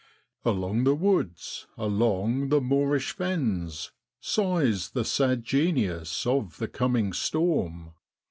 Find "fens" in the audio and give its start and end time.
3.11-3.91